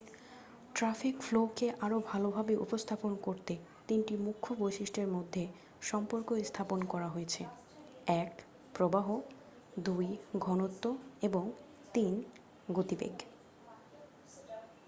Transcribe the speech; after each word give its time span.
Traffic 0.75 1.15
ফ্লো-কে 1.21 1.67
আরও 1.81 1.97
ভালভাবে 2.05 2.53
উপস্থাপন 2.55 3.11
করতে 3.21 3.53
তিনটি 3.87 4.13
মুখ্য 4.17 4.47
বৈশিষ্ট্যের 4.53 5.07
মধ্যে 5.07 5.43
সম্পর্ক 5.81 6.29
স্থাপন 6.43 6.79
করা 6.83 7.07
হয়েছে: 7.09 7.41
1 8.19 8.31
প্রবাহ 8.75 9.07
2 9.85 10.09
ঘনত্ব 10.39 10.83
এবং 11.21 11.43
3 11.93 12.13
গতিবেগ। 12.71 13.15